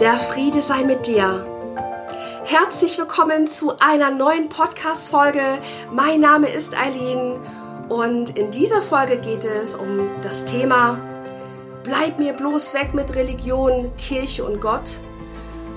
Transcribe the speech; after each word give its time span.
Der 0.00 0.16
Friede 0.16 0.62
sei 0.62 0.82
mit 0.82 1.06
dir. 1.06 1.46
Herzlich 2.46 2.96
willkommen 2.96 3.46
zu 3.46 3.76
einer 3.80 4.10
neuen 4.10 4.48
Podcast-Folge. 4.48 5.42
Mein 5.92 6.20
Name 6.20 6.48
ist 6.48 6.74
Eileen 6.74 7.38
und 7.90 8.30
in 8.30 8.50
dieser 8.50 8.80
Folge 8.80 9.18
geht 9.18 9.44
es 9.44 9.74
um 9.74 10.08
das 10.22 10.46
Thema 10.46 10.98
Bleib 11.84 12.18
mir 12.18 12.32
bloß 12.32 12.72
weg 12.72 12.94
mit 12.94 13.14
Religion, 13.14 13.92
Kirche 13.98 14.42
und 14.42 14.58
Gott. 14.58 15.00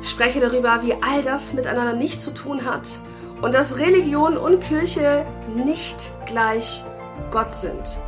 Ich 0.01 0.09
spreche 0.09 0.39
darüber, 0.39 0.81
wie 0.83 0.93
all 0.93 1.21
das 1.21 1.53
miteinander 1.53 1.91
nichts 1.93 2.23
zu 2.23 2.33
tun 2.33 2.63
hat 2.63 2.99
und 3.41 3.53
dass 3.53 3.77
Religion 3.77 4.37
und 4.37 4.63
Kirche 4.63 5.25
nicht 5.53 6.11
gleich 6.27 6.85
Gott 7.29 7.53
sind. 7.55 7.99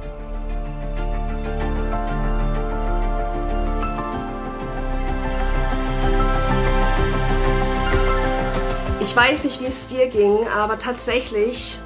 Ich 9.06 9.16
weiß 9.16 9.44
nicht, 9.44 9.62
wie 9.62 9.68
es 9.68 9.86
dir 9.86 10.08
ging, 10.08 10.48
aber 10.48 10.80
tatsächlich 10.80 11.80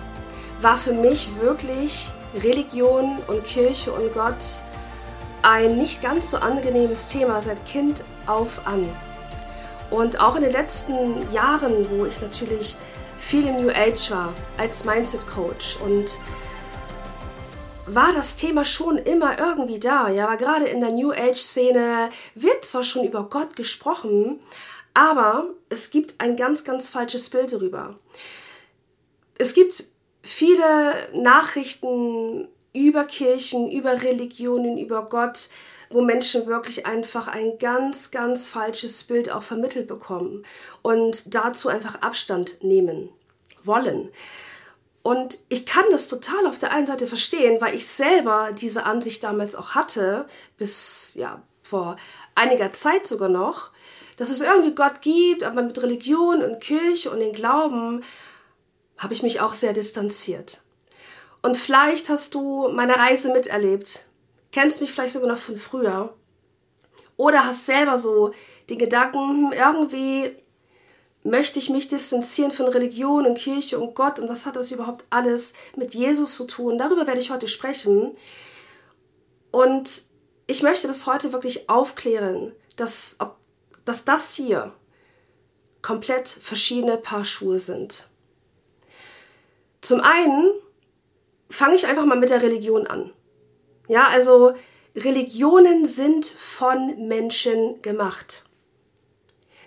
war 0.62 0.78
für 0.78 0.94
mich 0.94 1.30
wirklich 1.42 2.12
Religion 2.34 3.18
und 3.28 3.44
Kirche 3.44 3.92
und 3.92 4.14
Gott 4.14 4.38
ein 5.42 5.78
nicht 5.78 6.02
ganz 6.02 6.32
so 6.32 6.38
angenehmes 6.38 7.10
Thema 7.10 7.42
seit 7.42 7.66
Kind 7.66 8.06
auf 8.26 8.66
an. 8.66 8.88
Und 9.92 10.22
auch 10.22 10.38
in 10.38 10.44
den 10.44 10.54
letzten 10.54 11.30
Jahren, 11.34 11.90
wo 11.92 12.06
ich 12.06 12.22
natürlich 12.22 12.78
viel 13.18 13.46
im 13.46 13.64
New 13.64 13.70
Age 13.70 14.12
war 14.12 14.34
als 14.58 14.86
Mindset 14.86 15.28
Coach 15.28 15.78
und 15.84 16.18
war 17.86 18.14
das 18.14 18.38
Thema 18.38 18.64
schon 18.64 18.98
immer 18.98 19.38
irgendwie 19.38 19.80
da. 19.80 20.08
Ja, 20.08 20.26
aber 20.26 20.38
gerade 20.38 20.68
in 20.68 20.80
der 20.80 20.92
New 20.92 21.12
Age 21.12 21.38
Szene 21.38 22.12
wird 22.36 22.64
zwar 22.64 22.86
schon 22.86 23.04
über 23.04 23.24
Gott 23.24 23.58
gesprochen, 23.58 24.40
aber 25.00 25.46
es 25.70 25.92
gibt 25.92 26.16
ein 26.20 26.36
ganz, 26.36 26.66
ganz 26.66 26.90
falsches 26.90 27.30
Bild 27.30 27.54
darüber. 27.54 27.98
Es 29.38 29.54
gibt 29.54 29.86
viele 30.24 31.08
Nachrichten 31.14 32.50
über 32.74 33.06
Kirchen, 33.06 33.72
über 33.72 34.02
Religionen, 34.02 34.78
über 34.78 35.06
Gott, 35.06 35.48
wo 35.90 36.02
Menschen 36.02 36.48
wirklich 36.48 36.86
einfach 36.86 37.30
ein 37.30 37.58
ganz, 37.60 38.12
ganz 38.12 38.50
falsches 38.50 39.06
Bild 39.06 39.32
auch 39.32 39.42
vermittelt 39.42 39.88
bekommen 39.88 40.46
und 40.82 41.34
dazu 41.34 41.70
einfach 41.70 42.02
Abstand 42.02 42.62
nehmen 42.62 43.08
wollen. 43.64 44.10
Und 45.02 45.38
ich 45.48 45.66
kann 45.66 45.86
das 45.92 46.10
total 46.10 46.46
auf 46.46 46.60
der 46.60 46.74
einen 46.74 46.88
Seite 46.88 47.08
verstehen, 47.08 47.62
weil 47.62 47.74
ich 47.74 47.88
selber 47.88 48.50
diese 48.52 48.84
Ansicht 48.84 49.24
damals 49.24 49.56
auch 49.56 49.76
hatte, 49.76 50.28
bis 50.58 51.14
ja 51.16 51.42
vor 51.64 51.96
einiger 52.36 52.74
Zeit 52.74 53.08
sogar 53.08 53.30
noch 53.30 53.72
dass 54.20 54.30
es 54.30 54.42
irgendwie 54.42 54.76
Gott 54.76 55.02
gibt, 55.02 55.44
aber 55.44 55.62
mit 55.62 55.82
Religion 55.82 56.44
und 56.44 56.60
Kirche 56.60 57.10
und 57.10 57.22
den 57.22 57.32
Glauben 57.32 58.04
habe 58.98 59.14
ich 59.14 59.24
mich 59.24 59.40
auch 59.40 59.54
sehr 59.54 59.72
distanziert. 59.72 60.60
Und 61.42 61.56
vielleicht 61.56 62.10
hast 62.10 62.36
du 62.36 62.68
meine 62.68 62.98
Reise 62.98 63.32
miterlebt, 63.32 64.04
kennst 64.52 64.82
mich 64.82 64.92
vielleicht 64.92 65.14
sogar 65.14 65.30
noch 65.30 65.38
von 65.38 65.56
früher 65.56 66.14
oder 67.16 67.46
hast 67.46 67.66
selber 67.66 67.98
so 67.98 68.34
den 68.70 68.78
Gedanken, 68.78 69.52
hm, 69.52 69.54
irgendwie 69.54 70.36
möchte 71.24 71.58
ich 71.58 71.70
mich 71.70 71.88
distanzieren 71.88 72.52
von 72.52 72.68
Religion 72.68 73.26
und 73.26 73.38
Kirche 73.38 73.80
und 73.80 73.96
Gott 73.96 74.20
und 74.20 74.28
was 74.28 74.46
hat 74.46 74.58
das 74.58 74.72
überhaupt 74.72 75.06
alles 75.12 75.54
mit 75.78 75.94
Jesus 75.94 76.36
zu 76.36 76.46
tun? 76.46 76.78
Darüber 76.78 77.08
werde 77.08 77.22
ich 77.22 77.32
heute 77.32 77.48
sprechen. 77.48 78.18
Und 79.52 80.04
ich 80.46 80.62
möchte 80.62 80.88
das 80.88 81.06
heute 81.08 81.32
wirklich 81.32 81.70
aufklären, 81.70 82.52
dass 82.76 83.16
ob 83.20 83.39
dass 83.90 84.06
das 84.06 84.36
hier 84.36 84.72
komplett 85.82 86.30
verschiedene 86.30 86.98
Paar 86.98 87.26
Schuhe 87.26 87.58
sind. 87.58 88.08
Zum 89.82 90.02
einen 90.02 90.52
fange 91.50 91.74
ich 91.74 91.88
einfach 91.88 92.06
mal 92.06 92.20
mit 92.20 92.30
der 92.30 92.44
Religion 92.44 92.86
an. 92.86 93.12
Ja, 93.88 94.08
also 94.10 94.54
Religionen 94.96 95.88
sind 95.88 96.28
von 96.28 97.08
Menschen 97.08 97.82
gemacht. 97.82 98.44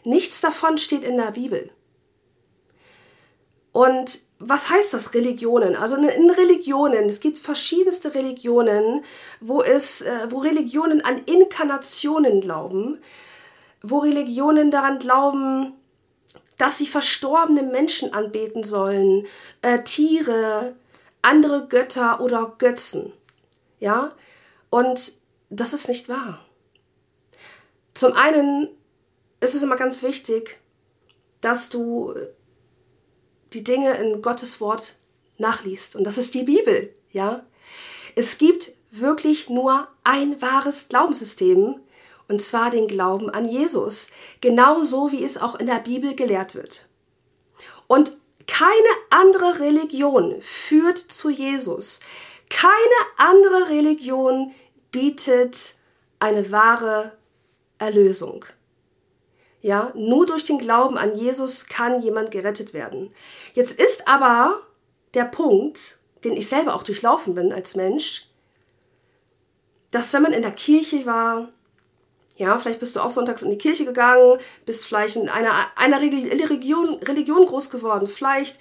Nichts 0.05 0.41
davon 0.41 0.79
steht 0.79 1.03
in 1.03 1.17
der 1.17 1.33
Bibel. 1.33 1.73
Und 3.73 4.21
was 4.39 4.71
heißt 4.71 4.95
das 4.95 5.15
Religionen? 5.15 5.75
Also 5.75 5.97
in 5.97 6.31
Religionen, 6.31 7.07
es 7.07 7.19
gibt 7.19 7.39
verschiedenste 7.39 8.15
Religionen, 8.15 9.05
wo 9.41 9.63
es, 9.63 10.03
äh, 10.03 10.31
wo 10.31 10.39
Religionen 10.39 11.01
an 11.05 11.19
Inkarnationen 11.25 12.41
glauben, 12.41 13.01
wo 13.83 13.99
Religionen 13.99 14.71
daran 14.71 14.99
glauben, 14.99 15.75
dass 16.59 16.79
sie 16.79 16.87
verstorbene 16.87 17.63
Menschen 17.63 18.13
anbeten 18.13 18.63
sollen, 18.63 19.27
äh, 19.63 19.83
Tiere, 19.83 20.77
andere 21.23 21.67
Götter 21.67 22.21
oder 22.21 22.55
Götzen. 22.59 23.13
Ja? 23.81 24.11
Und 24.71 25.13
das 25.51 25.73
ist 25.73 25.89
nicht 25.89 26.09
wahr. 26.09 26.45
Zum 27.95 28.13
einen 28.13 28.69
ist 29.41 29.55
es 29.55 29.63
immer 29.63 29.77
ganz 29.77 30.03
wichtig, 30.03 30.59
dass 31.41 31.69
du 31.69 32.15
die 33.53 33.65
Dinge 33.65 33.95
in 33.95 34.23
Gottes 34.23 34.61
Wort 34.61 34.97
nachliest. 35.39 35.97
Und 35.97 36.05
das 36.05 36.17
ist 36.17 36.35
die 36.35 36.45
Bibel. 36.45 36.93
Ja? 37.11 37.45
Es 38.15 38.39
gibt 38.39 38.73
wirklich 38.91 39.51
nur 39.51 39.89
ein 40.05 40.41
wahres 40.41 40.89
Glaubenssystem, 40.89 41.81
und 42.29 42.43
zwar 42.43 42.71
den 42.71 42.89
Glauben 42.89 43.31
an 43.31 43.49
Jesus, 43.49 44.11
genauso 44.41 45.13
wie 45.13 45.25
es 45.25 45.39
auch 45.39 45.55
in 45.57 45.67
der 45.67 45.81
Bibel 45.81 46.15
gelehrt 46.15 46.55
wird. 46.55 46.87
Und 47.87 48.13
keine 48.47 48.73
andere 49.11 49.61
Religion 49.61 50.41
führt 50.41 50.99
zu 50.99 51.31
Jesus. 51.31 52.01
Keine 52.51 52.77
andere 53.17 53.71
Religion 53.71 54.53
bietet 54.91 55.75
eine 56.19 56.51
wahre 56.53 57.13
Erlösung. 57.79 58.45
Ja, 59.61 59.93
nur 59.95 60.27
durch 60.27 60.45
den 60.45 60.59
Glauben 60.59 60.99
an 60.99 61.15
Jesus 61.17 61.67
kann 61.67 62.03
jemand 62.03 62.31
gerettet 62.31 62.75
werden. 62.75 63.11
Jetzt 63.55 63.79
ist 63.79 64.09
aber 64.09 64.61
der 65.15 65.25
Punkt, 65.25 65.99
den 66.25 66.37
ich 66.37 66.49
selber 66.49 66.75
auch 66.75 66.83
durchlaufen 66.83 67.35
bin 67.35 67.53
als 67.53 67.77
Mensch, 67.77 68.27
dass 69.93 70.13
wenn 70.13 70.23
man 70.23 70.33
in 70.33 70.43
der 70.43 70.53
Kirche 70.53 71.07
war, 71.07 71.49
ja, 72.43 72.59
vielleicht 72.59 72.81
bist 72.81 72.97
du 72.97 73.01
auch 73.01 73.13
sonntags 73.13 73.43
in 73.43 73.51
die 73.51 73.59
Kirche 73.59 73.85
gegangen, 73.85 74.39
bist 74.67 74.87
vielleicht 74.87 75.15
in 75.15 75.29
einer, 75.29 75.55
einer 75.77 76.01
Religion, 76.01 76.95
Religion 77.05 77.47
groß 77.47 77.71
geworden, 77.71 78.09
vielleicht 78.09 78.59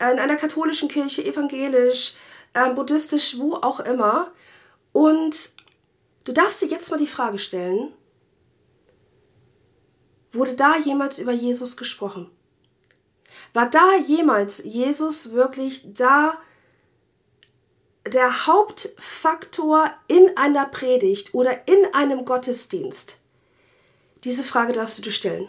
in 0.00 0.18
einer 0.18 0.34
katholischen 0.34 0.88
Kirche, 0.88 1.24
evangelisch, 1.24 2.14
äh, 2.54 2.72
buddhistisch, 2.74 3.38
wo 3.38 3.54
auch 3.54 3.78
immer. 3.78 4.32
Und 4.92 5.50
du 6.24 6.32
darfst 6.32 6.60
dir 6.60 6.66
jetzt 6.66 6.90
mal 6.90 6.96
die 6.96 7.06
Frage 7.06 7.38
stellen, 7.38 7.92
wurde 10.32 10.54
da 10.54 10.76
jemals 10.76 11.20
über 11.20 11.32
Jesus 11.32 11.76
gesprochen? 11.76 12.30
War 13.52 13.70
da 13.70 13.96
jemals 13.96 14.64
Jesus 14.64 15.32
wirklich 15.32 15.82
da 15.84 16.36
der 18.04 18.46
Hauptfaktor 18.48 19.92
in 20.08 20.36
einer 20.36 20.66
Predigt 20.66 21.34
oder 21.34 21.68
in 21.68 21.94
einem 21.94 22.24
Gottesdienst? 22.24 23.19
Diese 24.24 24.42
Frage 24.42 24.72
darfst 24.72 24.98
du 24.98 25.02
dir 25.02 25.12
stellen. 25.12 25.48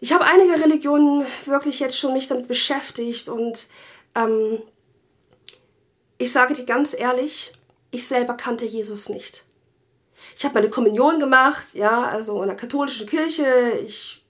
Ich 0.00 0.12
habe 0.12 0.24
einige 0.24 0.60
Religionen 0.60 1.24
wirklich 1.44 1.78
jetzt 1.78 1.96
schon 1.96 2.12
mich 2.12 2.26
damit 2.26 2.48
beschäftigt 2.48 3.28
und 3.28 3.68
ähm, 4.16 4.60
ich 6.18 6.32
sage 6.32 6.54
dir 6.54 6.64
ganz 6.64 6.92
ehrlich, 6.92 7.52
ich 7.92 8.08
selber 8.08 8.34
kannte 8.34 8.64
Jesus 8.64 9.08
nicht. 9.08 9.44
Ich 10.36 10.44
habe 10.44 10.54
meine 10.54 10.70
Kommunion 10.70 11.20
gemacht, 11.20 11.66
ja, 11.74 12.04
also 12.04 12.42
in 12.42 12.48
der 12.48 12.56
katholischen 12.56 13.06
Kirche. 13.06 13.78
Ich 13.84 14.24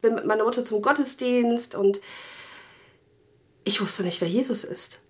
bin 0.00 0.14
mit 0.14 0.24
meiner 0.24 0.44
Mutter 0.44 0.64
zum 0.64 0.82
Gottesdienst 0.82 1.74
und 1.74 2.00
ich 3.64 3.80
wusste 3.80 4.02
nicht, 4.02 4.20
wer 4.20 4.28
Jesus 4.28 4.64
ist. 4.64 5.00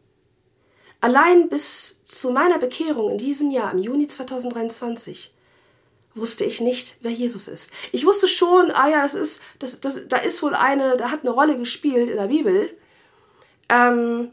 Allein 1.01 1.49
bis 1.49 2.05
zu 2.05 2.31
meiner 2.31 2.59
Bekehrung 2.59 3.11
in 3.11 3.19
diesem 3.19 3.51
Jahr, 3.51 3.73
im 3.73 3.79
Juni 3.79 4.09
2023, 4.09 5.35
wusste 6.15 6.45
ich 6.45 6.61
nicht, 6.61 6.97
wer 7.01 7.11
Jesus 7.11 7.49
ist. 7.49 7.71
Ich 7.93 8.05
wusste 8.05 8.29
schon, 8.29 8.71
ah 8.71 8.89
ja, 8.89 9.03
das 9.03 9.15
ist, 9.15 9.43
das, 9.59 9.81
das, 9.81 10.01
da 10.09 10.17
ist 10.17 10.43
wohl 10.43 10.55
eine, 10.55 10.97
da 10.97 11.11
hat 11.11 11.21
eine 11.21 11.31
Rolle 11.31 11.57
gespielt 11.57 12.09
in 12.09 12.17
der 12.17 12.29
Bibel, 12.29 12.77
ähm, 13.69 14.31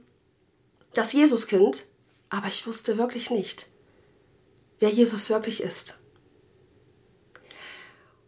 das 0.94 1.14
Jesuskind, 1.14 1.86
aber 2.30 2.48
ich 2.48 2.66
wusste 2.66 2.98
wirklich 2.98 3.30
nicht, 3.30 3.68
wer 4.80 4.90
Jesus 4.90 5.30
wirklich 5.30 5.62
ist. 5.62 5.98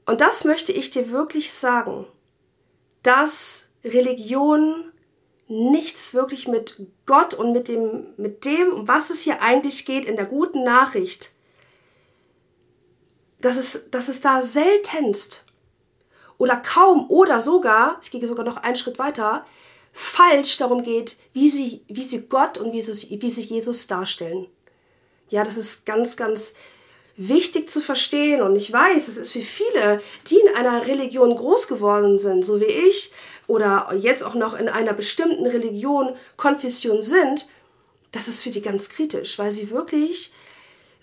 Und 0.06 0.22
das 0.22 0.46
möchte 0.46 0.72
ich 0.72 0.90
dir 0.90 1.12
wirklich 1.12 1.52
sagen, 1.52 2.08
dass 3.04 3.70
Religion 3.84 4.92
nichts 5.48 6.14
wirklich 6.14 6.48
mit 6.48 6.82
Gott 7.06 7.34
und 7.34 7.54
mit 7.54 7.68
dem, 7.68 8.08
mit 8.18 8.46
dem, 8.46 8.72
um 8.72 8.88
was 8.88 9.10
es 9.10 9.22
hier 9.22 9.42
eigentlich 9.42 9.86
geht, 9.86 10.06
in 10.06 10.16
der 10.16 10.26
guten 10.26 10.64
Nachricht, 10.64 11.32
dass 13.42 13.58
es, 13.58 13.82
dass 13.92 14.08
es 14.08 14.22
da 14.22 14.42
seltenst 14.42 15.46
oder 16.38 16.58
kaum 16.58 17.10
oder 17.10 17.42
sogar, 17.42 18.00
ich 18.02 18.12
gehe 18.12 18.26
sogar 18.26 18.46
noch 18.46 18.58
einen 18.58 18.76
Schritt 18.76 19.00
weiter, 19.00 19.46
falsch 19.92 20.58
darum 20.58 20.84
geht, 20.84 21.18
wie 21.34 21.50
sie, 21.50 21.82
wie 21.88 22.04
sie 22.04 22.28
Gott 22.28 22.58
und 22.58 22.72
wie 22.72 22.82
sie, 22.82 23.22
wie 23.22 23.30
sie 23.30 23.42
Jesus 23.42 23.88
darstellen. 23.88 24.48
Ja, 25.30 25.44
das 25.44 25.58
ist 25.58 25.86
ganz, 25.86 26.16
ganz 26.16 26.54
wichtig 27.18 27.70
zu 27.70 27.82
verstehen. 27.82 28.42
Und 28.42 28.56
ich 28.56 28.72
weiß, 28.72 29.08
es 29.08 29.18
ist 29.18 29.32
für 29.32 29.42
viele, 29.42 30.02
die 30.28 30.38
in 30.38 30.56
einer 30.56 30.86
Religion 30.86 31.36
groß 31.36 31.68
geworden 31.68 32.18
sind, 32.18 32.46
so 32.46 32.62
wie 32.62 32.66
ich, 32.66 33.12
oder 33.48 33.92
jetzt 34.00 34.24
auch 34.24 34.36
noch 34.36 34.54
in 34.54 34.70
einer 34.70 34.94
bestimmten 34.94 35.48
Religion, 35.48 36.16
Konfession 36.38 37.02
sind, 37.02 37.48
das 38.12 38.28
ist 38.28 38.44
für 38.44 38.52
die 38.52 38.62
ganz 38.62 38.90
kritisch, 38.90 39.38
weil 39.40 39.52
sie 39.52 39.70
wirklich 39.72 40.32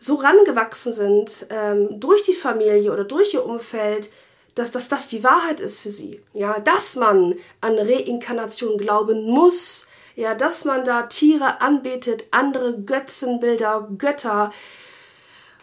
so 0.04 0.16
rangewachsen 0.16 0.92
sind 0.92 1.46
ähm, 1.48 1.98
durch 1.98 2.22
die 2.22 2.34
Familie 2.34 2.92
oder 2.92 3.04
durch 3.04 3.32
ihr 3.32 3.46
Umfeld, 3.46 4.10
dass, 4.54 4.70
dass 4.70 4.90
das 4.90 5.08
die 5.08 5.24
Wahrheit 5.24 5.60
ist 5.60 5.80
für 5.80 5.88
sie. 5.88 6.20
Ja, 6.34 6.60
dass 6.60 6.94
man 6.94 7.34
an 7.62 7.78
Reinkarnation 7.78 8.76
glauben 8.76 9.24
muss, 9.24 9.88
ja, 10.14 10.34
dass 10.34 10.66
man 10.66 10.84
da 10.84 11.04
Tiere 11.04 11.62
anbetet, 11.62 12.24
andere 12.32 12.78
Götzenbilder, 12.80 13.88
Götter 13.96 14.52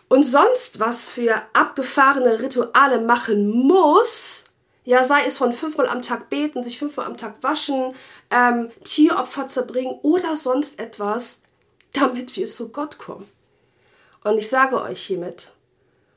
und 0.09 0.23
sonst 0.23 0.79
was 0.79 1.07
für 1.07 1.39
abgefahrene 1.53 2.41
Rituale 2.41 2.99
machen 2.99 3.47
muss, 3.47 4.45
ja, 4.85 5.03
sei 5.03 5.23
es 5.27 5.37
von 5.37 5.53
fünfmal 5.53 5.87
am 5.87 6.01
Tag 6.01 6.31
beten, 6.31 6.63
sich 6.63 6.79
fünfmal 6.79 7.05
am 7.05 7.15
Tag 7.15 7.35
waschen, 7.41 7.93
ähm, 8.31 8.71
Tieropfer 8.83 9.45
zerbringen 9.45 9.99
oder 10.01 10.35
sonst 10.35 10.79
etwas, 10.79 11.41
damit 11.93 12.35
wir 12.35 12.47
zu 12.47 12.69
Gott 12.69 12.97
kommen. 12.97 13.29
Und 14.23 14.37
ich 14.37 14.49
sage 14.49 14.81
euch 14.81 15.03
hiermit, 15.03 15.53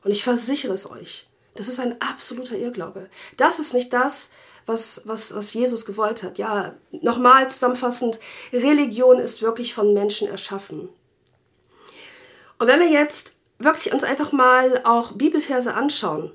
und 0.03 0.11
ich 0.11 0.23
versichere 0.23 0.73
es 0.73 0.91
euch, 0.91 1.29
das 1.55 1.69
ist 1.69 1.81
ein 1.81 2.01
absoluter 2.01 2.57
Irrglaube. 2.57 3.09
Das 3.37 3.59
ist 3.59 3.75
nicht 3.75 3.93
das, 3.93 4.31
was, 4.67 5.03
was, 5.05 5.35
was 5.35 5.55
Jesus 5.55 5.87
gewollt 5.87 6.23
hat. 6.23 6.39
Ja, 6.39 6.75
nochmal 6.91 7.51
zusammenfassend, 7.51 8.19
Religion 8.53 9.19
ist 9.19 9.43
wirklich 9.43 9.73
von 9.75 9.95
Menschen 9.95 10.29
erschaffen. 10.29 10.89
Und 12.59 12.67
wenn 12.67 12.81
wir 12.81 12.89
jetzt 12.89 13.35
wirklich 13.59 13.93
uns 13.93 14.05
einfach 14.05 14.33
mal 14.33 14.83
auch 14.85 15.13
Bibelverse 15.13 15.75
anschauen, 15.75 16.33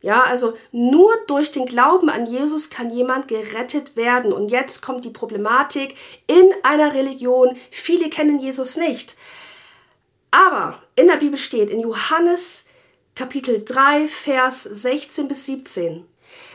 ja, 0.00 0.22
also 0.22 0.54
nur 0.70 1.10
durch 1.26 1.50
den 1.50 1.66
Glauben 1.66 2.08
an 2.08 2.26
Jesus 2.26 2.70
kann 2.70 2.92
jemand 2.92 3.26
gerettet 3.26 3.96
werden. 3.96 4.32
Und 4.32 4.50
jetzt 4.50 4.80
kommt 4.80 5.04
die 5.04 5.10
Problematik 5.10 5.96
in 6.28 6.52
einer 6.62 6.94
Religion. 6.94 7.56
Viele 7.72 8.08
kennen 8.08 8.38
Jesus 8.38 8.76
nicht. 8.76 9.16
Aber 10.30 10.82
in 10.96 11.06
der 11.06 11.16
Bibel 11.16 11.38
steht 11.38 11.70
in 11.70 11.80
Johannes 11.80 12.66
Kapitel 13.14 13.64
3, 13.64 14.06
Vers 14.06 14.62
16 14.62 15.26
bis 15.28 15.46
17. 15.46 16.06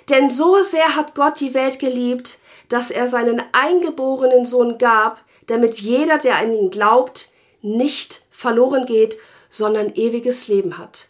Denn 0.09 0.29
so 0.29 0.61
sehr 0.61 0.95
hat 0.95 1.15
Gott 1.15 1.39
die 1.39 1.53
Welt 1.53 1.79
geliebt, 1.79 2.39
dass 2.69 2.91
er 2.91 3.07
seinen 3.07 3.43
eingeborenen 3.51 4.45
Sohn 4.45 4.77
gab, 4.77 5.23
damit 5.47 5.81
jeder, 5.81 6.17
der 6.17 6.37
an 6.37 6.53
ihn 6.53 6.69
glaubt, 6.69 7.31
nicht 7.61 8.21
verloren 8.29 8.85
geht, 8.85 9.17
sondern 9.49 9.93
ewiges 9.95 10.47
Leben 10.47 10.77
hat. 10.77 11.09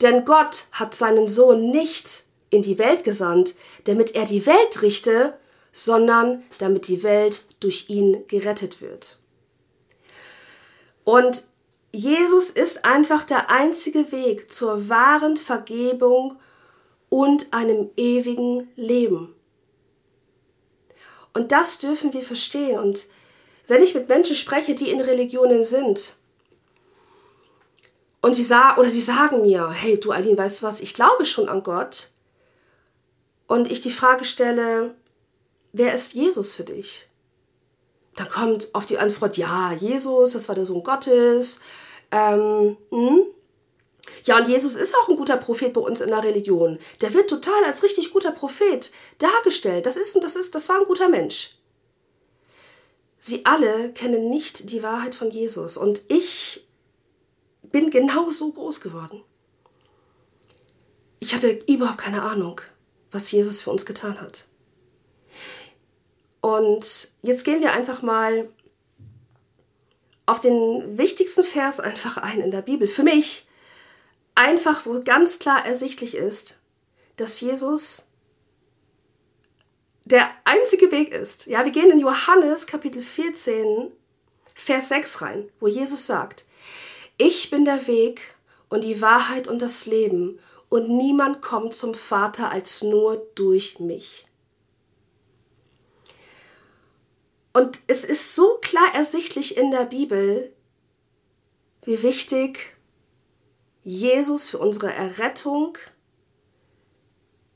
Denn 0.00 0.24
Gott 0.24 0.66
hat 0.72 0.94
seinen 0.94 1.28
Sohn 1.28 1.70
nicht 1.70 2.24
in 2.50 2.62
die 2.62 2.78
Welt 2.78 3.04
gesandt, 3.04 3.54
damit 3.84 4.14
er 4.14 4.24
die 4.24 4.46
Welt 4.46 4.82
richte, 4.82 5.36
sondern 5.72 6.44
damit 6.58 6.88
die 6.88 7.02
Welt 7.02 7.42
durch 7.60 7.86
ihn 7.88 8.26
gerettet 8.28 8.80
wird. 8.80 9.18
Und 11.04 11.44
Jesus 11.94 12.50
ist 12.50 12.84
einfach 12.84 13.22
der 13.22 13.50
einzige 13.50 14.10
Weg 14.10 14.52
zur 14.52 14.88
wahren 14.88 15.36
Vergebung 15.36 16.36
und 17.08 17.52
einem 17.52 17.90
ewigen 17.96 18.68
Leben. 18.74 19.32
Und 21.34 21.52
das 21.52 21.78
dürfen 21.78 22.12
wir 22.12 22.22
verstehen. 22.22 22.80
Und 22.80 23.06
wenn 23.68 23.80
ich 23.80 23.94
mit 23.94 24.08
Menschen 24.08 24.34
spreche, 24.34 24.74
die 24.74 24.90
in 24.90 25.00
Religionen 25.00 25.62
sind, 25.62 26.14
und 28.22 28.34
sie 28.34 28.42
sagen, 28.42 28.80
oder 28.80 28.90
sie 28.90 29.02
sagen 29.02 29.42
mir, 29.42 29.70
hey, 29.70 30.00
du 30.00 30.10
Aline, 30.10 30.38
weißt 30.38 30.62
du 30.62 30.66
was, 30.66 30.80
ich 30.80 30.94
glaube 30.94 31.24
schon 31.24 31.48
an 31.48 31.62
Gott. 31.62 32.08
Und 33.46 33.70
ich 33.70 33.80
die 33.80 33.92
Frage 33.92 34.24
stelle, 34.24 34.94
wer 35.72 35.92
ist 35.92 36.14
Jesus 36.14 36.54
für 36.54 36.64
dich? 36.64 37.06
Dann 38.16 38.28
kommt 38.28 38.74
auf 38.74 38.86
die 38.86 38.98
Antwort, 38.98 39.36
ja, 39.36 39.72
Jesus, 39.72 40.32
das 40.32 40.48
war 40.48 40.54
der 40.54 40.64
Sohn 40.64 40.82
Gottes. 40.82 41.60
Ähm, 42.14 42.76
hm? 42.90 43.26
Ja, 44.24 44.38
und 44.38 44.48
Jesus 44.48 44.76
ist 44.76 44.94
auch 44.94 45.08
ein 45.08 45.16
guter 45.16 45.36
Prophet 45.36 45.72
bei 45.72 45.80
uns 45.80 46.00
in 46.00 46.10
der 46.10 46.22
Religion. 46.22 46.78
Der 47.00 47.12
wird 47.12 47.28
total 47.28 47.64
als 47.64 47.82
richtig 47.82 48.12
guter 48.12 48.30
Prophet 48.30 48.92
dargestellt. 49.18 49.84
Das 49.84 49.96
ist, 49.96 50.14
das 50.22 50.36
ist, 50.36 50.54
das 50.54 50.68
war 50.68 50.78
ein 50.78 50.84
guter 50.84 51.08
Mensch. 51.08 51.56
Sie 53.18 53.44
alle 53.44 53.92
kennen 53.92 54.30
nicht 54.30 54.70
die 54.70 54.82
Wahrheit 54.84 55.16
von 55.16 55.30
Jesus. 55.30 55.76
Und 55.76 56.02
ich 56.06 56.64
bin 57.62 57.90
genau 57.90 58.30
so 58.30 58.52
groß 58.52 58.80
geworden. 58.80 59.22
Ich 61.18 61.34
hatte 61.34 61.58
überhaupt 61.66 61.98
keine 61.98 62.22
Ahnung, 62.22 62.60
was 63.10 63.32
Jesus 63.32 63.62
für 63.62 63.70
uns 63.70 63.84
getan 63.84 64.20
hat. 64.20 64.46
Und 66.40 67.08
jetzt 67.22 67.44
gehen 67.44 67.60
wir 67.60 67.72
einfach 67.72 68.02
mal 68.02 68.48
auf 70.26 70.40
den 70.40 70.98
wichtigsten 70.98 71.44
Vers 71.44 71.80
einfach 71.80 72.16
ein 72.16 72.40
in 72.40 72.50
der 72.50 72.62
Bibel. 72.62 72.86
Für 72.86 73.02
mich 73.02 73.46
einfach, 74.34 74.86
wo 74.86 75.00
ganz 75.00 75.38
klar 75.38 75.64
ersichtlich 75.64 76.16
ist, 76.16 76.56
dass 77.16 77.40
Jesus 77.40 78.08
der 80.04 80.28
einzige 80.44 80.90
Weg 80.92 81.12
ist. 81.12 81.46
Ja, 81.46 81.64
wir 81.64 81.72
gehen 81.72 81.90
in 81.90 82.00
Johannes 82.00 82.66
Kapitel 82.66 83.00
14, 83.00 83.90
Vers 84.54 84.88
6 84.90 85.22
rein, 85.22 85.48
wo 85.60 85.66
Jesus 85.66 86.06
sagt, 86.06 86.44
ich 87.16 87.50
bin 87.50 87.64
der 87.64 87.86
Weg 87.86 88.34
und 88.68 88.84
die 88.84 89.00
Wahrheit 89.00 89.48
und 89.48 89.62
das 89.62 89.86
Leben 89.86 90.38
und 90.68 90.88
niemand 90.88 91.40
kommt 91.40 91.74
zum 91.74 91.94
Vater 91.94 92.50
als 92.50 92.82
nur 92.82 93.26
durch 93.34 93.78
mich. 93.78 94.26
Und 97.54 97.78
es 97.86 98.04
ist 98.04 98.34
so 98.34 98.58
klar 98.60 98.94
ersichtlich 98.94 99.56
in 99.56 99.70
der 99.70 99.84
Bibel, 99.84 100.52
wie 101.84 102.02
wichtig 102.02 102.76
Jesus 103.84 104.50
für 104.50 104.58
unsere 104.58 104.92
Errettung 104.92 105.78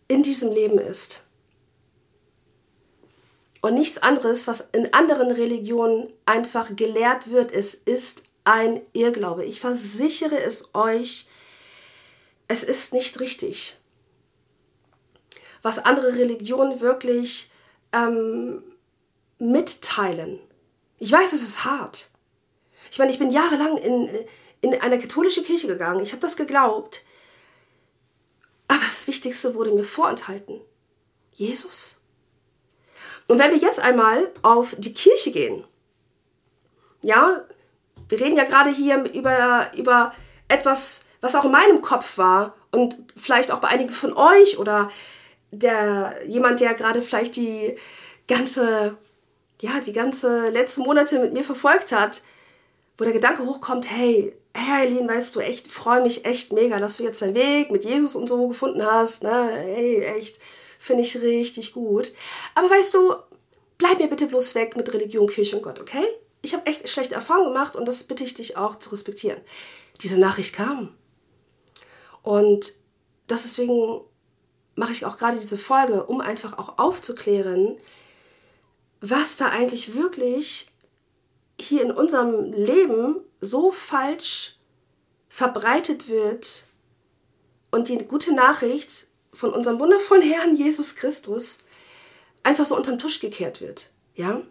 in 0.07 0.23
diesem 0.23 0.53
Leben 0.53 0.79
ist. 0.79 1.25
Und 3.61 3.75
nichts 3.75 3.99
anderes, 3.99 4.47
was 4.47 4.69
in 4.73 4.95
anderen 4.95 5.33
Religionen 5.33 6.09
einfach 6.27 6.77
gelehrt 6.77 7.31
wird, 7.31 7.51
es 7.51 7.75
ist 7.75 8.23
ein 8.45 8.81
Irrglaube. 8.93 9.45
Ich 9.45 9.59
versichere 9.59 10.41
es 10.41 10.75
euch, 10.75 11.27
es 12.47 12.63
ist 12.63 12.93
nicht 12.93 13.19
richtig. 13.19 13.77
Was 15.63 15.81
andere 15.81 16.15
Religionen 16.15 16.81
wirklich 16.81 17.51
ähm, 17.93 18.63
mitteilen. 19.39 20.41
Ich 20.99 21.13
weiß, 21.13 21.33
es 21.33 21.43
ist 21.43 21.65
hart. 21.65 22.09
Ich 22.91 22.99
meine, 22.99 23.11
ich 23.11 23.19
bin 23.19 23.31
jahrelang 23.31 23.77
in, 23.79 24.09
in 24.61 24.81
eine 24.81 24.99
katholische 24.99 25.43
Kirche 25.43 25.67
gegangen. 25.67 26.03
Ich 26.03 26.13
habe 26.13 26.23
das 26.23 26.37
geglaubt. 26.37 27.03
Aber 28.67 28.85
das 28.85 29.07
Wichtigste 29.07 29.55
wurde 29.55 29.73
mir 29.73 29.85
vorenthalten. 29.85 30.61
Jesus. 31.33 32.03
Und 33.29 33.39
wenn 33.39 33.53
wir 33.53 33.59
jetzt 33.59 33.81
einmal 33.81 34.31
auf 34.43 34.75
die 34.79 34.95
Kirche 34.95 35.31
gehen, 35.31 35.65
ja, 37.03 37.45
wir 38.09 38.21
reden 38.21 38.37
ja 38.37 38.45
gerade 38.45 38.71
hier 38.71 39.05
über, 39.13 39.71
über 39.77 40.15
etwas, 40.49 41.07
was 41.21 41.35
auch 41.35 41.45
in 41.45 41.53
meinem 41.53 41.81
Kopf 41.83 42.19
war 42.19 42.55
und 42.73 42.97
vielleicht 43.17 43.51
auch 43.51 43.61
bei 43.61 43.69
einigen 43.69 43.91
von 43.91 44.15
euch 44.15 44.59
oder 44.59 44.91
der, 45.51 46.17
jemand, 46.27 46.61
der 46.61 46.75
gerade 46.75 47.03
vielleicht 47.03 47.37
die 47.37 47.77
ganze 48.27 48.97
ja, 49.61 49.81
die 49.81 49.93
ganze 49.93 50.51
letzten 50.51 50.83
Monate 50.83 51.19
mit 51.19 51.33
mir 51.33 51.45
verfolgt 51.45 51.93
hat, 51.93 52.23
wo 52.97 53.05
der 53.05 53.13
Gedanke 53.13 53.45
hochkommt, 53.45 53.91
hey, 53.91 54.35
hey 54.55 54.87
Eileen, 54.87 55.09
weißt 55.09 55.35
du, 55.35 55.41
echt, 55.41 55.69
freue 55.69 56.03
mich 56.03 56.25
echt 56.25 56.53
mega, 56.53 56.79
dass 56.79 56.97
du 56.97 57.05
jetzt 57.05 57.23
deinen 57.23 57.35
Weg 57.35 57.71
mit 57.71 57.85
Jesus 57.85 58.17
und 58.17 58.29
so 58.29 58.49
gefunden 58.49 58.85
hast, 58.85 59.23
ne, 59.23 59.51
hey, 59.53 60.03
echt, 60.03 60.39
finde 60.79 61.03
ich 61.03 61.21
richtig 61.21 61.73
gut. 61.73 62.13
Aber 62.55 62.71
weißt 62.71 62.95
du, 62.95 63.15
bleib 63.79 63.99
mir 63.99 64.09
bitte 64.09 64.27
bloß 64.27 64.55
weg 64.55 64.77
mit 64.77 64.93
Religion, 64.93 65.29
Kirche 65.29 65.57
und 65.57 65.63
Gott, 65.63 65.81
okay? 65.81 66.05
Ich 66.43 66.55
habe 66.55 66.67
echt 66.67 66.89
schlechte 66.89 67.15
Erfahrungen 67.15 67.53
gemacht 67.53 67.77
und 67.77 67.87
das 67.87 68.05
bitte 68.05 68.25
ich 68.25 68.35
dich 68.35 68.57
auch 68.57 68.77
zu 68.77 68.91
respektieren. 68.91 69.41
Diese 70.03 70.19
Nachricht 70.19 70.55
kam. 70.55 70.95
Und 72.23 72.75
deswegen 73.29 74.01
mache 74.77 74.93
ich 74.93 75.05
auch 75.05 75.19
gerade 75.19 75.39
diese 75.39 75.59
Folge, 75.59 76.05
um 76.05 76.21
einfach 76.21 76.59
auch 76.59 76.79
aufzuklären, 76.79 77.77
was 79.01 79.37
da 79.37 79.47
eigentlich 79.47 79.95
wirklich 79.95 80.71
hier 81.61 81.83
in 81.83 81.91
unserem 81.91 82.53
Leben 82.53 83.17
so 83.41 83.73
falsch 83.73 84.57
verbreitet 85.29 86.09
wird. 86.09 86.65
Und 87.71 87.89
die 87.89 87.99
gute 87.99 88.35
Nachricht 88.35 89.07
von 89.33 89.53
unserem 89.53 89.79
wundervollen 89.79 90.23
Herrn 90.31 90.57
Jesus 90.57 90.97
Christus 90.97 91.59
einfach 92.43 92.65
so 92.65 92.77
unterm 92.77 92.99
Tisch 92.99 93.21
gekehrt 93.21 93.61
wird. 93.61 93.91
Ja? 94.15 94.43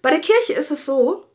Bei 0.00 0.10
der 0.10 0.20
Kirche 0.20 0.54
ist 0.54 0.70
es 0.70 0.86
so, 0.86 1.26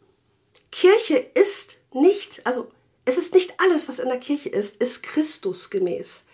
Kirche 0.72 1.18
ist 1.18 1.77
nicht, 1.94 2.46
also 2.46 2.70
es 3.06 3.18
ist 3.18 3.34
nicht 3.34 3.60
alles, 3.60 3.88
was 3.88 4.00
in 4.00 4.10
der 4.10 4.20
Kirche 4.20 4.50
ist, 4.50 4.82
ist 4.82 5.04
Christus 5.04 5.70
gemäß. 5.70 6.25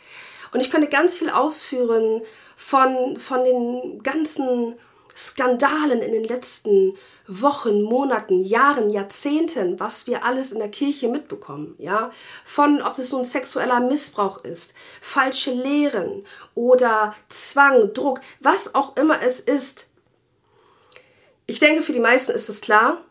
Und 0.51 0.61
ich 0.61 0.71
könnte 0.71 0.87
ganz 0.87 1.17
viel 1.17 1.29
ausführen 1.29 2.21
von, 2.55 3.17
von 3.17 3.43
den 3.43 4.01
ganzen 4.01 4.75
Skandalen 5.15 6.01
in 6.01 6.11
den 6.11 6.23
letzten 6.23 6.97
Wochen, 7.27 7.81
Monaten, 7.81 8.41
Jahren, 8.41 8.89
Jahrzehnten, 8.89 9.79
was 9.79 10.07
wir 10.07 10.25
alles 10.25 10.51
in 10.51 10.59
der 10.59 10.69
Kirche 10.69 11.07
mitbekommen, 11.07 11.75
ja, 11.77 12.11
von 12.43 12.81
ob 12.81 12.97
es 12.97 13.11
nun 13.11 13.23
sexueller 13.23 13.79
Missbrauch 13.79 14.43
ist, 14.43 14.73
falsche 15.01 15.51
Lehren 15.51 16.23
oder 16.55 17.15
Zwang, 17.29 17.93
Druck, 17.93 18.21
was 18.39 18.75
auch 18.75 18.97
immer 18.97 19.21
es 19.21 19.39
ist. 19.39 19.87
Ich 21.45 21.59
denke, 21.59 21.81
für 21.81 21.93
die 21.93 21.99
meisten 21.99 22.31
ist 22.31 22.49
es 22.49 22.61
klar, 22.61 23.03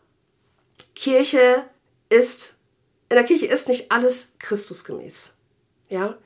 Kirche 0.95 1.63
ist, 2.09 2.55
in 3.09 3.15
der 3.15 3.25
Kirche 3.25 3.47
ist 3.47 3.67
nicht 3.67 3.91
alles 3.91 4.33
Christusgemäß, 4.39 5.33
ja. 5.89 6.17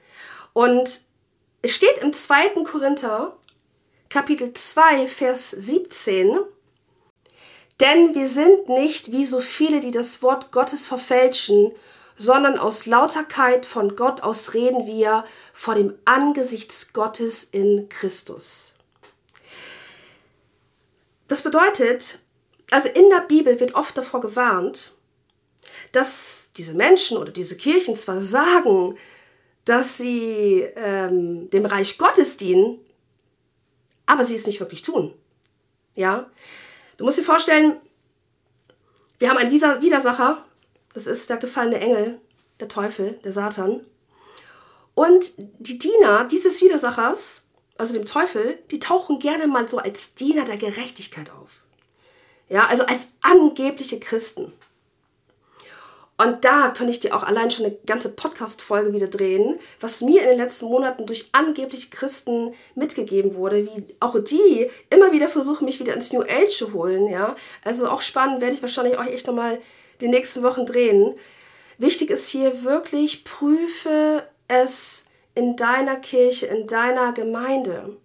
Und 0.54 1.02
es 1.62 1.72
steht 1.72 2.00
im 2.00 2.14
2. 2.14 2.64
Korinther 2.64 3.37
Kapitel 4.10 4.54
2, 4.54 5.06
Vers 5.08 5.52
17. 5.52 6.38
Denn 7.82 8.16
wir 8.16 8.28
sind 8.28 8.70
nicht 8.70 9.12
wie 9.12 9.26
so 9.26 9.42
viele, 9.42 9.82
die 9.82 9.92
das 9.92 10.22
Wort 10.24 10.52
Gottes 10.52 10.88
verfälschen, 10.88 11.72
sondern 12.16 12.58
aus 12.58 12.86
Lauterkeit 12.86 13.66
von 13.66 13.96
Gott 13.96 14.24
aus 14.24 14.54
reden 14.54 14.88
wir 14.88 15.26
vor 15.54 15.76
dem 15.76 15.94
Angesicht 16.06 16.94
Gottes 16.94 17.44
in 17.44 17.90
Christus. 17.90 18.74
Das 21.28 21.42
bedeutet, 21.42 22.20
also 22.72 22.88
in 22.88 23.10
der 23.10 23.22
Bibel 23.22 23.60
wird 23.60 23.76
oft 23.76 23.98
davor 23.98 24.22
gewarnt, 24.22 24.94
dass 25.92 26.52
diese 26.56 26.74
Menschen 26.74 27.18
oder 27.18 27.32
diese 27.32 27.58
Kirchen 27.58 27.96
zwar 27.96 28.22
sagen, 28.22 28.98
dass 29.66 29.98
sie 29.98 30.66
ähm, 30.76 31.50
dem 31.50 31.66
Reich 31.66 31.98
Gottes 31.98 32.38
dienen, 32.38 32.80
aber 34.08 34.24
sie 34.24 34.34
es 34.34 34.48
nicht 34.48 34.60
wirklich 34.60 34.82
tun. 34.82 35.14
Ja? 35.94 36.30
Du 36.98 37.06
musst 37.06 37.20
dir 37.20 37.24
vorstellen, 37.24 37.78
wir 39.20 39.30
haben 39.30 39.38
einen 39.38 39.52
Widersacher, 39.52 40.44
das 40.94 41.06
ist 41.06 41.30
der 41.30 41.38
gefallene 41.38 41.80
Engel, 41.80 42.20
der 42.60 42.68
Teufel, 42.68 43.20
der 43.24 43.32
Satan. 43.32 43.82
Und 44.96 45.34
die 45.60 45.78
Diener 45.78 46.26
dieses 46.26 46.60
Widersachers, 46.62 47.46
also 47.78 47.94
dem 47.94 48.06
Teufel, 48.06 48.58
die 48.72 48.80
tauchen 48.80 49.20
gerne 49.20 49.46
mal 49.46 49.68
so 49.68 49.78
als 49.78 50.16
Diener 50.16 50.44
der 50.44 50.58
Gerechtigkeit 50.58 51.30
auf. 51.30 51.64
Ja, 52.50 52.66
also 52.66 52.86
als 52.86 53.10
angebliche 53.22 54.00
Christen. 54.00 54.54
Und 56.18 56.46
da 56.46 56.70
kann 56.70 56.90
ich 56.90 57.00
dir 57.00 57.16
auch 57.16 57.22
allein 57.22 57.52
schon 57.52 57.66
eine 57.66 57.78
ganze 57.86 58.10
Podcast-Folge 58.10 58.92
wieder 58.92 59.08
drehen, 59.08 59.60
was 59.80 60.02
mir 60.02 60.24
in 60.24 60.30
den 60.30 60.38
letzten 60.40 60.66
Monaten 60.66 61.06
durch 61.06 61.30
angebliche 61.32 61.90
Christen 61.90 62.56
mitgegeben 62.74 63.36
wurde, 63.36 63.68
wie 63.68 63.86
auch 64.00 64.18
die 64.20 64.68
immer 64.90 65.12
wieder 65.12 65.30
versuchen, 65.30 65.66
mich 65.66 65.80
wieder 65.80 65.94
ins 65.94 66.12
New 66.12 66.24
Age 66.24 66.58
zu 66.58 66.74
holen, 66.74 67.08
ja. 67.08 67.36
Also 67.64 67.88
auch 67.88 68.02
spannend, 68.02 68.42
werde 68.42 68.56
ich 68.56 68.64
wahrscheinlich 68.64 68.98
euch 68.98 69.10
echt 69.10 69.28
nochmal 69.28 69.60
die 70.02 70.08
nächsten 70.08 70.42
Wochen 70.42 70.66
drehen. 70.66 71.14
Wichtig 71.78 72.10
ist 72.10 72.30
hier 72.30 72.64
wirklich, 72.64 73.24
prüfe 73.24 74.24
es 74.48 75.06
in 75.36 75.56
deiner 75.56 75.98
Kirche, 75.98 76.48
in 76.48 76.66
deiner 76.66 77.14
Gemeinde. 77.14 77.96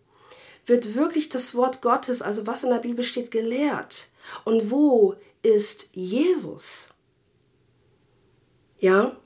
Wird 0.67 0.95
wirklich 0.95 1.31
das 1.31 1.55
Wort 1.55 1.81
Gottes, 1.81 2.21
also 2.21 2.47
was 2.47 2.63
in 2.63 2.71
der 2.71 2.79
Bibel 2.79 3.03
steht, 3.03 3.31
gelehrt? 3.31 4.09
Und 4.45 4.71
wo 4.71 5.15
ist 5.43 5.89
Jesus? 5.93 6.92
Ja? 8.83 9.17